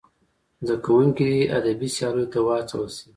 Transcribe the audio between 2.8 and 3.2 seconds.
سي.